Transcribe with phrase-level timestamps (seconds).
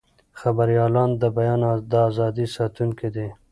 [0.39, 3.27] خبریالان د بیان د ازادۍ ساتونکي دي.